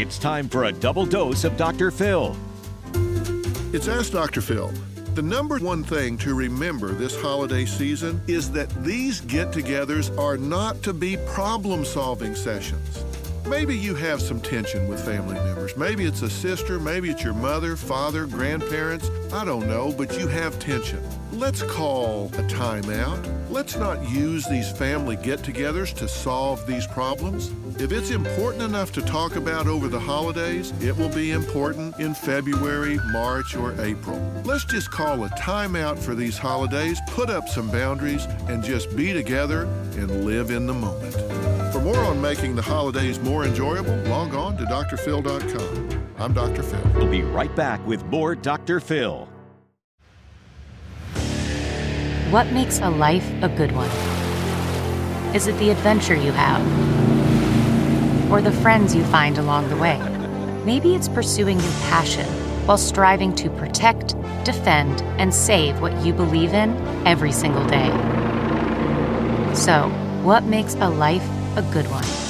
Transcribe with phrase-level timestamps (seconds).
[0.00, 1.90] It's time for a double dose of Dr.
[1.90, 2.34] Phil.
[3.74, 4.40] It's Ask Dr.
[4.40, 4.72] Phil.
[5.14, 10.38] The number one thing to remember this holiday season is that these get togethers are
[10.38, 13.04] not to be problem solving sessions.
[13.50, 15.76] Maybe you have some tension with family members.
[15.76, 19.10] Maybe it's a sister, maybe it's your mother, father, grandparents.
[19.32, 21.02] I don't know, but you have tension.
[21.32, 23.50] Let's call a timeout.
[23.50, 27.50] Let's not use these family get togethers to solve these problems.
[27.80, 32.14] If it's important enough to talk about over the holidays, it will be important in
[32.14, 34.20] February, March, or April.
[34.44, 39.12] Let's just call a timeout for these holidays, put up some boundaries, and just be
[39.12, 39.62] together
[39.96, 41.14] and live in the moment.
[41.72, 46.06] For more on making the holidays more enjoyable, log on to drphil.com.
[46.18, 46.62] I'm Dr.
[46.62, 46.80] Phil.
[46.94, 48.80] We'll be right back with more Dr.
[48.80, 49.26] Phil.
[52.30, 53.90] What makes a life a good one?
[55.34, 56.60] Is it the adventure you have?
[58.30, 59.98] Or the friends you find along the way?
[60.64, 62.26] Maybe it's pursuing your passion
[62.66, 66.70] while striving to protect, defend, and save what you believe in
[67.06, 67.90] every single day.
[69.54, 69.88] So,
[70.22, 72.29] what makes a life a good one?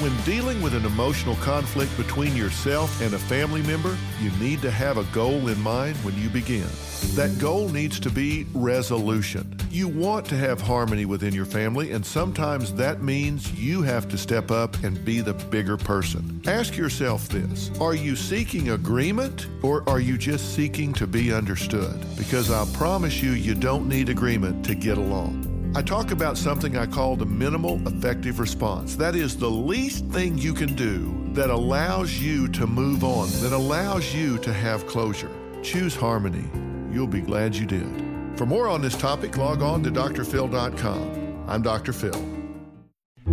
[0.00, 4.70] When dealing with an emotional conflict between yourself and a family member, you need to
[4.70, 6.68] have a goal in mind when you begin.
[7.14, 9.56] That goal needs to be resolution.
[9.70, 14.18] You want to have harmony within your family, and sometimes that means you have to
[14.18, 16.42] step up and be the bigger person.
[16.46, 22.04] Ask yourself this Are you seeking agreement, or are you just seeking to be understood?
[22.18, 25.45] Because I promise you, you don't need agreement to get along.
[25.76, 28.96] I talk about something I call the minimal effective response.
[28.96, 33.52] That is the least thing you can do that allows you to move on, that
[33.52, 35.30] allows you to have closure.
[35.62, 36.48] Choose harmony.
[36.90, 37.92] You'll be glad you did.
[38.36, 41.44] For more on this topic, log on to drphil.com.
[41.46, 41.92] I'm Dr.
[41.92, 42.24] Phil.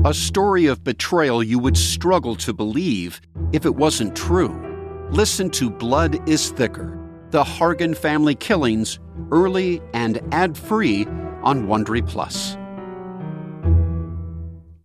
[0.04, 3.22] A story of betrayal you would struggle to believe
[3.54, 4.54] if it wasn't true.
[5.12, 7.00] Listen to Blood is Thicker
[7.30, 9.00] The Hargan Family Killings,
[9.32, 11.08] early and ad free
[11.44, 12.58] on Wondery Plus.